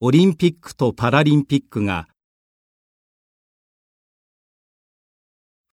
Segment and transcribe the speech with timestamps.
[0.00, 2.08] オリンピックとパラリンピックが